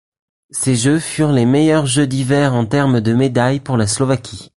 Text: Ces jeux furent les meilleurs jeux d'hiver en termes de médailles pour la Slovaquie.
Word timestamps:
Ces 0.49 0.75
jeux 0.77 0.97
furent 0.97 1.31
les 1.31 1.45
meilleurs 1.45 1.85
jeux 1.85 2.07
d'hiver 2.07 2.55
en 2.55 2.65
termes 2.65 3.01
de 3.01 3.13
médailles 3.13 3.59
pour 3.59 3.77
la 3.77 3.85
Slovaquie. 3.85 4.49